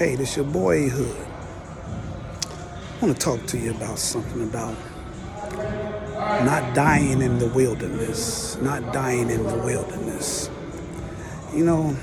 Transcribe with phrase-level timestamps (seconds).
[0.00, 1.26] Hey, this your boy Hood.
[3.02, 4.74] I want to talk to you about something about
[6.42, 8.56] not dying in the wilderness.
[8.62, 10.48] Not dying in the wilderness.
[11.52, 11.96] You know,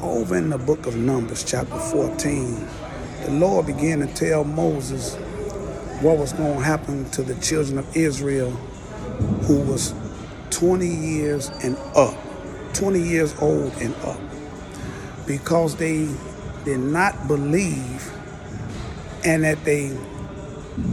[0.00, 2.68] over in the book of Numbers, chapter 14,
[3.24, 5.16] the Lord began to tell Moses
[6.02, 8.52] what was going to happen to the children of Israel
[9.48, 9.92] who was
[10.50, 12.16] 20 years and up,
[12.74, 14.20] 20 years old and up,
[15.26, 16.08] because they
[16.66, 18.12] did not believe
[19.24, 19.96] and that they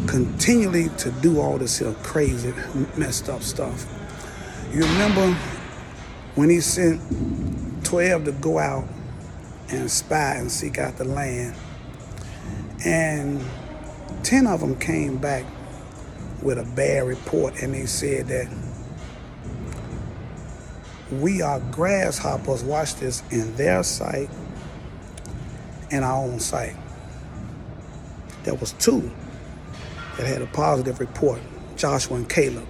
[0.06, 2.54] continually to do all this crazy,
[2.96, 3.86] messed up stuff.
[4.72, 5.34] You remember
[6.36, 7.02] when he sent
[7.84, 8.88] 12 to go out
[9.70, 11.56] and spy and seek out the land,
[12.86, 13.44] and
[14.22, 15.44] 10 of them came back
[16.44, 18.48] with a bad report, and they said that
[21.12, 24.30] we are grasshoppers, watch this, in their sight
[25.94, 26.76] and our own sight.
[28.44, 29.10] There was two
[30.18, 31.40] that had a positive report,
[31.76, 32.68] Joshua and Caleb,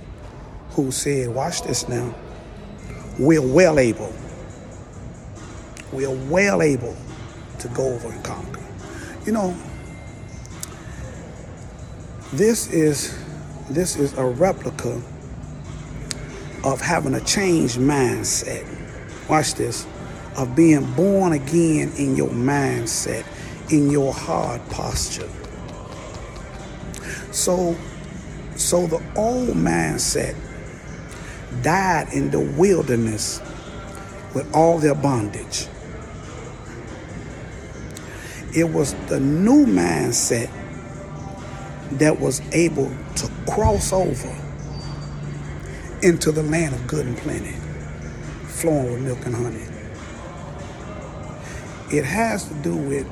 [0.72, 2.14] who said, watch this now,
[3.18, 4.14] we're well able,
[5.92, 6.96] we are well able
[7.60, 8.62] to go over and conquer.
[9.26, 9.58] You know,
[12.34, 13.18] this is
[13.70, 15.02] this is a replica
[16.64, 18.68] of having a changed mindset.
[19.30, 19.88] Watch this.
[20.36, 23.26] Of being born again in your mindset,
[23.72, 25.30] in your hard posture.
[27.32, 27.76] So,
[28.56, 30.36] so the old mindset
[31.62, 33.42] died in the wilderness
[34.34, 35.68] with all their bondage.
[38.56, 40.50] It was the new mindset
[41.94, 44.36] that was able to cross over
[46.02, 47.56] into the land of good and plenty,
[48.46, 49.83] flowing with milk and honey.
[51.94, 53.08] It has to do with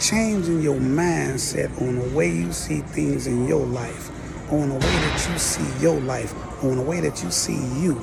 [0.00, 4.10] changing your mindset on the way you see things in your life,
[4.52, 8.02] on the way that you see your life, on the way that you see you.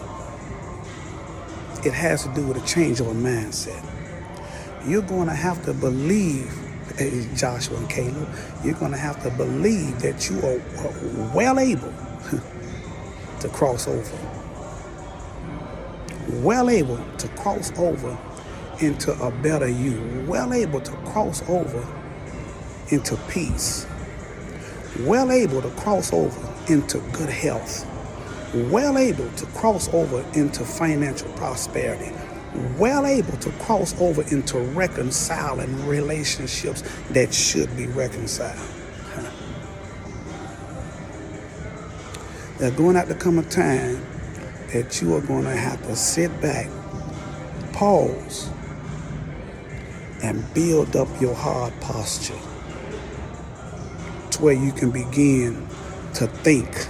[1.83, 3.83] It has to do with a change of a mindset.
[4.87, 6.49] You're going to have to believe,
[6.97, 8.29] eh, Joshua and Caleb,
[8.63, 11.93] you're going to have to believe that you are well able
[13.41, 14.17] to cross over.
[16.41, 18.17] Well able to cross over
[18.81, 20.25] into a better you.
[20.27, 21.87] Well able to cross over
[22.89, 23.87] into peace.
[25.01, 27.87] Well able to cross over into good health.
[28.53, 32.13] Well able to cross over into financial prosperity.
[32.77, 38.59] Well able to cross over into reconciling relationships that should be reconciled.
[42.57, 44.05] There's going out to come a time
[44.73, 46.69] that you are going to have to sit back,
[47.73, 48.49] pause,
[50.23, 52.39] and build up your hard posture
[54.31, 55.67] to where you can begin
[56.13, 56.87] to think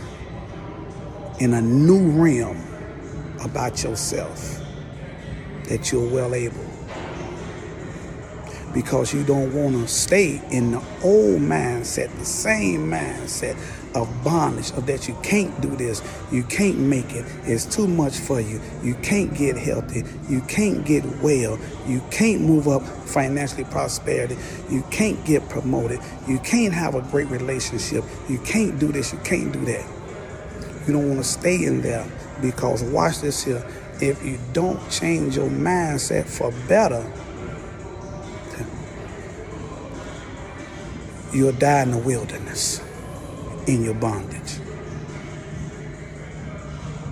[1.40, 2.62] in a new realm
[3.44, 4.62] about yourself
[5.68, 6.70] that you're well able
[8.74, 13.58] because you don't want to stay in the old mindset, the same mindset
[13.96, 16.02] of bondage, of that you can't do this,
[16.32, 20.86] you can't make it, it's too much for you, you can't get healthy, you can't
[20.86, 24.38] get well, you can't move up financially prosperity,
[24.70, 29.20] you can't get promoted, you can't have a great relationship, you can't do this, you
[29.20, 29.86] can't do that.
[30.88, 32.08] You don't want to stay in there
[32.42, 33.64] because watch this here.
[34.02, 37.06] If you don't change your mindset for better,
[41.34, 42.82] you'll die in the wilderness
[43.68, 44.60] in your bondage.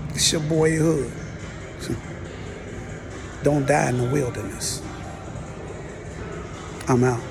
[0.09, 1.11] It's your boy Hood.
[3.43, 4.81] Don't die in the wilderness.
[6.87, 7.21] I'm out.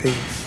[0.00, 0.43] Peace.